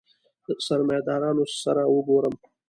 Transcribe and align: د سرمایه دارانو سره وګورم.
د 0.45 0.47
سرمایه 0.65 1.01
دارانو 1.07 1.45
سره 1.61 1.81
وګورم. 1.93 2.35